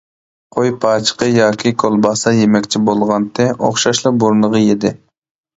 [0.53, 4.97] قوي پاچىقى ياكى كولباسا يېمەكچى بولغانتى ئوخشاشلا بۇرنىغا يېدى.